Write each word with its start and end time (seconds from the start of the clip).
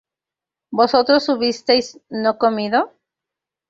¿vosotros 0.71 1.29
hubisteis 1.29 2.01
no 2.09 2.39
comido? 2.39 2.91